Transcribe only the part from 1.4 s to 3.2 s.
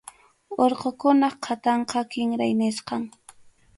qhatanqa kinray nisqam.